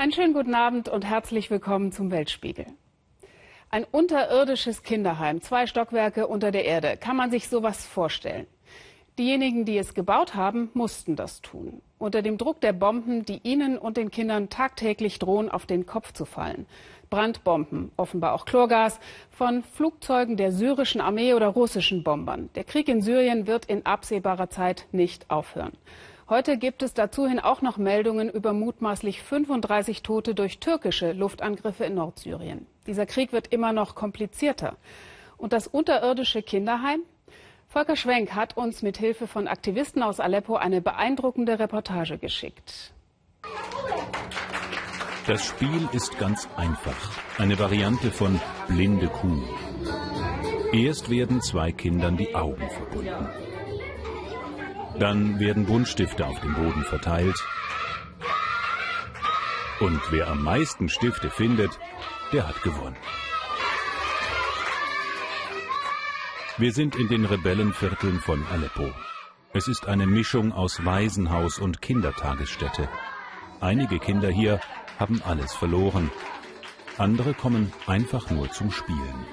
Einen 0.00 0.12
schönen 0.12 0.32
guten 0.32 0.54
Abend 0.54 0.88
und 0.88 1.04
herzlich 1.04 1.50
willkommen 1.50 1.92
zum 1.92 2.10
Weltspiegel. 2.10 2.64
Ein 3.68 3.84
unterirdisches 3.84 4.82
Kinderheim, 4.82 5.42
zwei 5.42 5.66
Stockwerke 5.66 6.26
unter 6.26 6.50
der 6.50 6.64
Erde. 6.64 6.96
Kann 6.96 7.16
man 7.16 7.30
sich 7.30 7.50
sowas 7.50 7.84
vorstellen? 7.84 8.46
Diejenigen, 9.18 9.66
die 9.66 9.76
es 9.76 9.92
gebaut 9.92 10.34
haben, 10.34 10.70
mussten 10.72 11.16
das 11.16 11.42
tun. 11.42 11.82
Unter 11.98 12.22
dem 12.22 12.38
Druck 12.38 12.62
der 12.62 12.72
Bomben, 12.72 13.26
die 13.26 13.40
ihnen 13.42 13.76
und 13.76 13.98
den 13.98 14.10
Kindern 14.10 14.48
tagtäglich 14.48 15.18
drohen, 15.18 15.50
auf 15.50 15.66
den 15.66 15.84
Kopf 15.84 16.14
zu 16.14 16.24
fallen. 16.24 16.64
Brandbomben, 17.10 17.92
offenbar 17.98 18.32
auch 18.32 18.46
Chlorgas, 18.46 19.00
von 19.28 19.62
Flugzeugen 19.62 20.38
der 20.38 20.50
syrischen 20.50 21.02
Armee 21.02 21.34
oder 21.34 21.48
russischen 21.48 22.04
Bombern. 22.04 22.48
Der 22.54 22.64
Krieg 22.64 22.88
in 22.88 23.02
Syrien 23.02 23.46
wird 23.46 23.66
in 23.66 23.84
absehbarer 23.84 24.48
Zeit 24.48 24.86
nicht 24.92 25.30
aufhören. 25.30 25.72
Heute 26.30 26.58
gibt 26.58 26.84
es 26.84 26.94
dazuhin 26.94 27.40
auch 27.40 27.60
noch 27.60 27.76
Meldungen 27.76 28.30
über 28.30 28.52
mutmaßlich 28.52 29.20
35 29.20 30.04
Tote 30.04 30.32
durch 30.32 30.60
türkische 30.60 31.10
Luftangriffe 31.10 31.84
in 31.84 31.96
Nordsyrien. 31.96 32.68
Dieser 32.86 33.04
Krieg 33.04 33.32
wird 33.32 33.48
immer 33.48 33.72
noch 33.72 33.96
komplizierter. 33.96 34.76
Und 35.38 35.52
das 35.52 35.66
unterirdische 35.66 36.40
Kinderheim? 36.40 37.00
Volker 37.66 37.96
Schwenk 37.96 38.32
hat 38.36 38.56
uns 38.56 38.80
mit 38.80 38.96
Hilfe 38.96 39.26
von 39.26 39.48
Aktivisten 39.48 40.04
aus 40.04 40.20
Aleppo 40.20 40.54
eine 40.54 40.80
beeindruckende 40.80 41.58
Reportage 41.58 42.16
geschickt. 42.16 42.92
Das 45.26 45.44
Spiel 45.44 45.88
ist 45.90 46.16
ganz 46.20 46.46
einfach. 46.56 47.10
Eine 47.38 47.58
Variante 47.58 48.12
von 48.12 48.40
blinde 48.68 49.08
Kuh. 49.08 49.42
Erst 50.72 51.10
werden 51.10 51.42
zwei 51.42 51.72
Kindern 51.72 52.16
die 52.16 52.36
Augen 52.36 52.70
verbunden. 52.70 53.28
Dann 55.00 55.40
werden 55.40 55.64
Buntstifte 55.64 56.26
auf 56.26 56.38
dem 56.40 56.52
Boden 56.52 56.84
verteilt. 56.84 57.42
Und 59.80 59.98
wer 60.10 60.28
am 60.28 60.44
meisten 60.44 60.90
Stifte 60.90 61.30
findet, 61.30 61.70
der 62.34 62.46
hat 62.46 62.62
gewonnen. 62.62 62.96
Wir 66.58 66.72
sind 66.74 66.96
in 66.96 67.08
den 67.08 67.24
Rebellenvierteln 67.24 68.20
von 68.20 68.44
Aleppo. 68.52 68.92
Es 69.54 69.68
ist 69.68 69.88
eine 69.88 70.06
Mischung 70.06 70.52
aus 70.52 70.84
Waisenhaus 70.84 71.58
und 71.58 71.80
Kindertagesstätte. 71.80 72.86
Einige 73.58 74.00
Kinder 74.00 74.28
hier 74.28 74.60
haben 74.98 75.22
alles 75.24 75.54
verloren. 75.54 76.10
Andere 76.98 77.32
kommen 77.32 77.72
einfach 77.86 78.30
nur 78.30 78.50
zum 78.50 78.70
Spielen. 78.70 79.24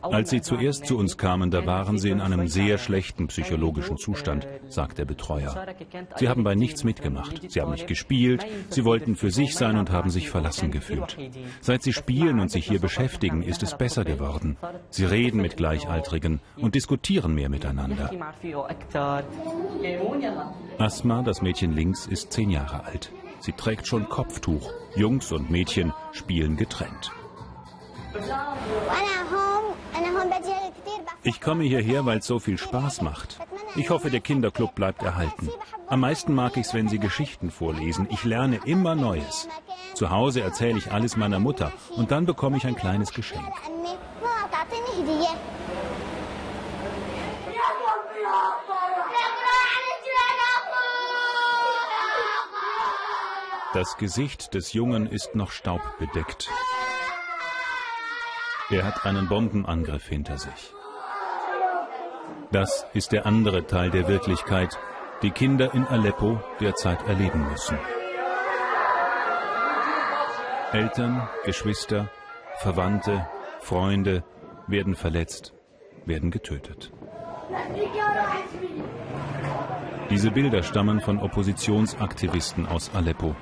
Als 0.00 0.30
sie 0.30 0.40
zuerst 0.40 0.86
zu 0.86 0.96
uns 0.96 1.16
kamen, 1.16 1.50
da 1.50 1.66
waren 1.66 1.98
sie 1.98 2.10
in 2.10 2.20
einem 2.20 2.48
sehr 2.48 2.78
schlechten 2.78 3.26
psychologischen 3.28 3.96
Zustand, 3.96 4.46
sagt 4.68 4.98
der 4.98 5.04
Betreuer. 5.04 5.66
Sie 6.16 6.28
haben 6.28 6.44
bei 6.44 6.54
nichts 6.54 6.84
mitgemacht. 6.84 7.50
Sie 7.50 7.60
haben 7.60 7.72
nicht 7.72 7.86
gespielt, 7.86 8.46
sie 8.68 8.84
wollten 8.84 9.16
für 9.16 9.30
sich 9.30 9.54
sein 9.54 9.76
und 9.76 9.90
haben 9.90 10.10
sich 10.10 10.30
verlassen 10.30 10.70
gefühlt. 10.70 11.16
Seit 11.60 11.82
sie 11.82 11.92
spielen 11.92 12.40
und 12.40 12.50
sich 12.50 12.66
hier 12.66 12.80
beschäftigen, 12.80 13.42
ist 13.42 13.62
es 13.62 13.76
besser 13.76 14.04
geworden. 14.04 14.56
Sie 14.90 15.04
reden 15.04 15.40
mit 15.40 15.56
Gleichaltrigen 15.56 16.40
und 16.56 16.74
diskutieren 16.74 17.34
mehr 17.34 17.48
miteinander. 17.48 18.10
Asma, 20.78 21.22
das 21.22 21.42
Mädchen 21.42 21.72
links, 21.72 22.06
ist 22.06 22.32
zehn 22.32 22.50
Jahre 22.50 22.84
alt. 22.84 23.12
Sie 23.40 23.52
trägt 23.52 23.86
schon 23.86 24.08
Kopftuch. 24.08 24.72
Jungs 24.96 25.32
und 25.32 25.50
Mädchen 25.50 25.92
spielen 26.12 26.56
getrennt. 26.56 27.12
Ich 31.22 31.40
komme 31.40 31.64
hierher, 31.64 32.06
weil 32.06 32.18
es 32.18 32.26
so 32.26 32.38
viel 32.38 32.58
Spaß 32.58 33.02
macht. 33.02 33.38
Ich 33.76 33.90
hoffe, 33.90 34.10
der 34.10 34.20
Kinderclub 34.20 34.74
bleibt 34.74 35.02
erhalten. 35.02 35.50
Am 35.86 36.00
meisten 36.00 36.34
mag 36.34 36.56
ich 36.56 36.66
es, 36.66 36.74
wenn 36.74 36.88
sie 36.88 36.98
Geschichten 36.98 37.50
vorlesen. 37.50 38.06
Ich 38.10 38.24
lerne 38.24 38.60
immer 38.64 38.94
Neues. 38.94 39.48
Zu 39.94 40.10
Hause 40.10 40.40
erzähle 40.40 40.78
ich 40.78 40.92
alles 40.92 41.16
meiner 41.16 41.38
Mutter 41.38 41.72
und 41.96 42.10
dann 42.10 42.26
bekomme 42.26 42.56
ich 42.56 42.66
ein 42.66 42.76
kleines 42.76 43.12
Geschenk. 43.12 43.52
Das 53.74 53.96
Gesicht 53.96 54.54
des 54.54 54.72
Jungen 54.72 55.06
ist 55.06 55.34
noch 55.34 55.50
staubbedeckt. 55.50 56.48
Er 58.70 58.84
hat 58.84 59.06
einen 59.06 59.28
Bombenangriff 59.28 60.06
hinter 60.08 60.36
sich. 60.36 60.74
Das 62.52 62.86
ist 62.92 63.12
der 63.12 63.24
andere 63.24 63.66
Teil 63.66 63.90
der 63.90 64.08
Wirklichkeit, 64.08 64.78
die 65.22 65.30
Kinder 65.30 65.72
in 65.72 65.86
Aleppo 65.86 66.40
derzeit 66.60 67.06
erleben 67.08 67.48
müssen. 67.50 67.78
Eltern, 70.72 71.28
Geschwister, 71.46 72.10
Verwandte, 72.58 73.26
Freunde 73.60 74.22
werden 74.66 74.96
verletzt, 74.96 75.54
werden 76.04 76.30
getötet. 76.30 76.92
Diese 80.10 80.30
Bilder 80.30 80.62
stammen 80.62 81.00
von 81.00 81.20
Oppositionsaktivisten 81.20 82.66
aus 82.66 82.90
Aleppo. 82.94 83.34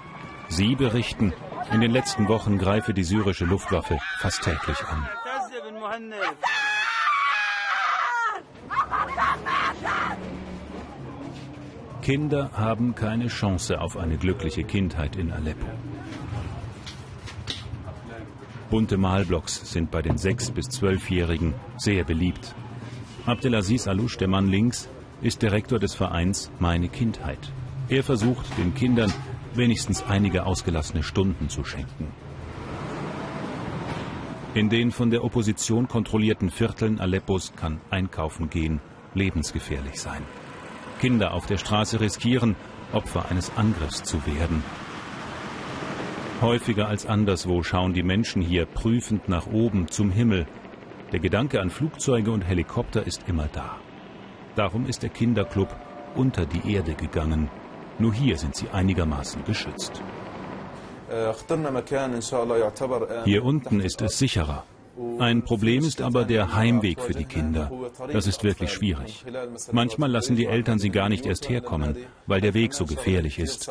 Sie 0.48 0.76
berichten, 0.76 1.32
in 1.72 1.80
den 1.80 1.90
letzten 1.90 2.28
Wochen 2.28 2.58
greife 2.58 2.94
die 2.94 3.04
syrische 3.04 3.44
Luftwaffe 3.44 3.98
fast 4.18 4.42
täglich 4.42 4.78
an. 4.84 5.08
Kinder 12.02 12.50
haben 12.52 12.94
keine 12.94 13.28
Chance 13.28 13.80
auf 13.80 13.96
eine 13.96 14.16
glückliche 14.16 14.62
Kindheit 14.64 15.16
in 15.16 15.32
Aleppo. 15.32 15.66
Bunte 18.70 18.96
Malblocks 18.96 19.72
sind 19.72 19.90
bei 19.90 20.02
den 20.02 20.16
6- 20.16 20.52
bis 20.52 20.68
12-Jährigen 20.68 21.54
sehr 21.76 22.04
beliebt. 22.04 22.54
Abdelaziz 23.24 23.88
Alouche, 23.88 24.18
der 24.18 24.28
Mann 24.28 24.48
links, 24.48 24.88
ist 25.20 25.42
Direktor 25.42 25.78
des 25.78 25.94
Vereins 25.94 26.50
Meine 26.58 26.88
Kindheit. 26.88 27.38
Er 27.88 28.02
versucht, 28.02 28.46
den 28.58 28.74
Kindern 28.74 29.12
wenigstens 29.56 30.02
einige 30.02 30.46
ausgelassene 30.46 31.02
Stunden 31.02 31.48
zu 31.48 31.64
schenken. 31.64 32.08
In 34.54 34.68
den 34.70 34.90
von 34.90 35.10
der 35.10 35.22
Opposition 35.22 35.86
kontrollierten 35.86 36.50
Vierteln 36.50 36.98
Aleppos 36.98 37.52
kann 37.56 37.80
Einkaufen 37.90 38.48
gehen 38.48 38.80
lebensgefährlich 39.16 40.00
sein. 40.00 40.22
Kinder 41.00 41.34
auf 41.34 41.46
der 41.46 41.56
Straße 41.56 42.00
riskieren, 42.00 42.54
Opfer 42.92 43.28
eines 43.30 43.50
Angriffs 43.56 44.04
zu 44.04 44.24
werden. 44.26 44.62
Häufiger 46.40 46.86
als 46.86 47.06
anderswo 47.06 47.62
schauen 47.62 47.94
die 47.94 48.02
Menschen 48.02 48.42
hier 48.42 48.66
prüfend 48.66 49.28
nach 49.28 49.46
oben 49.46 49.88
zum 49.88 50.10
Himmel. 50.10 50.46
Der 51.12 51.18
Gedanke 51.18 51.60
an 51.60 51.70
Flugzeuge 51.70 52.30
und 52.30 52.42
Helikopter 52.42 53.06
ist 53.06 53.24
immer 53.26 53.48
da. 53.52 53.76
Darum 54.54 54.86
ist 54.86 55.02
der 55.02 55.10
Kinderclub 55.10 55.74
unter 56.14 56.46
die 56.46 56.72
Erde 56.72 56.94
gegangen. 56.94 57.50
Nur 57.98 58.12
hier 58.12 58.36
sind 58.36 58.54
sie 58.54 58.68
einigermaßen 58.68 59.44
geschützt. 59.44 60.02
Hier 63.24 63.44
unten 63.44 63.80
ist 63.80 64.02
es 64.02 64.18
sicherer. 64.18 64.64
Ein 65.18 65.42
Problem 65.42 65.84
ist 65.84 66.00
aber 66.00 66.24
der 66.24 66.54
Heimweg 66.54 67.00
für 67.00 67.12
die 67.12 67.26
Kinder. 67.26 67.70
Das 68.12 68.26
ist 68.26 68.44
wirklich 68.44 68.72
schwierig. 68.72 69.24
Manchmal 69.70 70.10
lassen 70.10 70.36
die 70.36 70.46
Eltern 70.46 70.78
sie 70.78 70.90
gar 70.90 71.08
nicht 71.08 71.26
erst 71.26 71.48
herkommen, 71.48 71.96
weil 72.26 72.40
der 72.40 72.54
Weg 72.54 72.72
so 72.72 72.86
gefährlich 72.86 73.38
ist. 73.38 73.70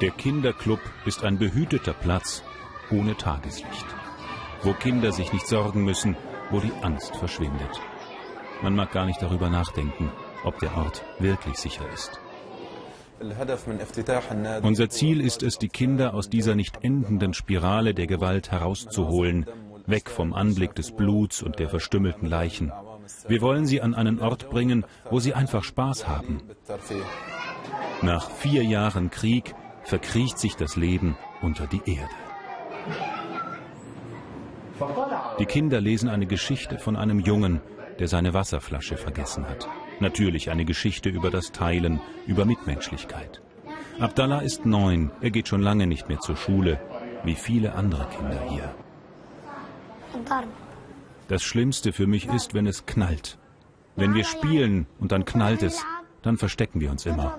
Der 0.00 0.10
Kinderclub 0.12 0.80
ist 1.06 1.24
ein 1.24 1.38
behüteter 1.38 1.92
Platz 1.92 2.42
ohne 2.90 3.16
Tageslicht, 3.16 3.86
wo 4.62 4.72
Kinder 4.72 5.12
sich 5.12 5.32
nicht 5.32 5.46
sorgen 5.46 5.84
müssen, 5.84 6.16
wo 6.50 6.60
die 6.60 6.72
Angst 6.82 7.16
verschwindet. 7.16 7.80
Man 8.62 8.76
mag 8.76 8.92
gar 8.92 9.06
nicht 9.06 9.22
darüber 9.22 9.48
nachdenken, 9.48 10.10
ob 10.44 10.58
der 10.58 10.76
Ort 10.76 11.02
wirklich 11.18 11.56
sicher 11.56 11.84
ist. 11.92 12.20
Unser 14.62 14.88
Ziel 14.88 15.20
ist 15.20 15.42
es, 15.42 15.58
die 15.58 15.68
Kinder 15.68 16.14
aus 16.14 16.30
dieser 16.30 16.54
nicht 16.54 16.82
endenden 16.82 17.34
Spirale 17.34 17.94
der 17.94 18.06
Gewalt 18.06 18.50
herauszuholen, 18.50 19.46
weg 19.86 20.08
vom 20.08 20.32
Anblick 20.32 20.74
des 20.74 20.92
Bluts 20.92 21.42
und 21.42 21.58
der 21.58 21.68
verstümmelten 21.68 22.28
Leichen. 22.28 22.72
Wir 23.28 23.40
wollen 23.40 23.66
sie 23.66 23.82
an 23.82 23.94
einen 23.94 24.20
Ort 24.20 24.50
bringen, 24.50 24.84
wo 25.10 25.20
sie 25.20 25.34
einfach 25.34 25.64
Spaß 25.64 26.06
haben. 26.08 26.42
Nach 28.02 28.30
vier 28.30 28.64
Jahren 28.64 29.10
Krieg 29.10 29.54
verkriecht 29.84 30.38
sich 30.38 30.56
das 30.56 30.76
Leben 30.76 31.16
unter 31.42 31.66
die 31.66 31.82
Erde. 31.84 32.14
Die 35.38 35.46
Kinder 35.46 35.80
lesen 35.80 36.08
eine 36.08 36.26
Geschichte 36.26 36.78
von 36.78 36.96
einem 36.96 37.20
Jungen, 37.20 37.60
der 38.00 38.08
seine 38.08 38.34
Wasserflasche 38.34 38.96
vergessen 38.96 39.46
hat. 39.48 39.68
Natürlich 40.00 40.50
eine 40.50 40.64
Geschichte 40.64 41.10
über 41.10 41.30
das 41.30 41.52
Teilen, 41.52 42.00
über 42.26 42.46
Mitmenschlichkeit. 42.46 43.42
Abdallah 44.00 44.40
ist 44.40 44.64
neun, 44.64 45.10
er 45.20 45.30
geht 45.30 45.46
schon 45.48 45.60
lange 45.60 45.86
nicht 45.86 46.08
mehr 46.08 46.18
zur 46.18 46.36
Schule, 46.36 46.80
wie 47.24 47.34
viele 47.34 47.74
andere 47.74 48.08
Kinder 48.08 48.40
hier. 48.48 48.74
Das 51.28 51.42
Schlimmste 51.42 51.92
für 51.92 52.06
mich 52.06 52.26
ist, 52.26 52.54
wenn 52.54 52.66
es 52.66 52.86
knallt. 52.86 53.38
Wenn 53.96 54.14
wir 54.14 54.24
spielen 54.24 54.86
und 54.98 55.12
dann 55.12 55.26
knallt 55.26 55.62
es, 55.62 55.84
dann 56.22 56.38
verstecken 56.38 56.80
wir 56.80 56.90
uns 56.90 57.04
immer. 57.04 57.38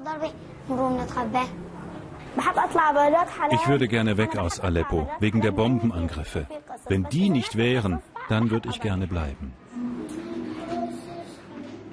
Ich 3.49 3.67
würde 3.67 3.87
gerne 3.87 4.17
weg 4.17 4.37
aus 4.37 4.59
Aleppo, 4.59 5.09
wegen 5.19 5.41
der 5.41 5.51
Bombenangriffe. 5.51 6.45
Wenn 6.87 7.03
die 7.05 7.29
nicht 7.29 7.57
wären, 7.57 8.01
dann 8.29 8.51
würde 8.51 8.69
ich 8.69 8.79
gerne 8.79 9.07
bleiben. 9.07 9.53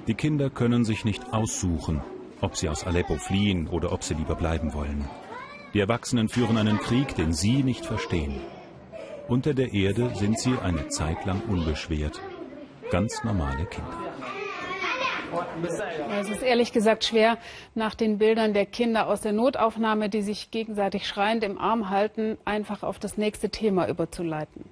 Die 0.09 0.15
Kinder 0.15 0.49
können 0.49 0.85
sich 0.85 1.05
nicht 1.05 1.33
aussuchen, 1.33 2.01
ob 2.41 2.57
sie 2.57 2.67
aus 2.67 2.83
Aleppo 2.83 3.17
fliehen 3.17 3.67
oder 3.67 3.91
ob 3.91 4.03
sie 4.03 4.15
lieber 4.15 4.33
bleiben 4.33 4.73
wollen. 4.73 5.07
Die 5.75 5.79
Erwachsenen 5.79 6.29
führen 6.29 6.57
einen 6.57 6.79
Krieg, 6.79 7.13
den 7.13 7.31
sie 7.31 7.61
nicht 7.61 7.85
verstehen. 7.85 8.41
Unter 9.27 9.53
der 9.53 9.71
Erde 9.71 10.09
sind 10.15 10.39
sie 10.39 10.57
eine 10.63 10.87
Zeit 10.87 11.27
lang 11.27 11.43
unbeschwert. 11.47 12.19
Ganz 12.89 13.23
normale 13.23 13.67
Kinder. 13.67 13.99
Es 16.19 16.27
ist 16.27 16.41
ehrlich 16.41 16.73
gesagt 16.73 17.03
schwer, 17.03 17.37
nach 17.75 17.93
den 17.93 18.17
Bildern 18.17 18.55
der 18.55 18.65
Kinder 18.65 19.05
aus 19.05 19.21
der 19.21 19.33
Notaufnahme, 19.33 20.09
die 20.09 20.23
sich 20.23 20.49
gegenseitig 20.49 21.07
schreiend 21.07 21.43
im 21.43 21.59
Arm 21.59 21.91
halten, 21.91 22.39
einfach 22.45 22.81
auf 22.81 22.97
das 22.97 23.17
nächste 23.17 23.51
Thema 23.51 23.87
überzuleiten. 23.87 24.65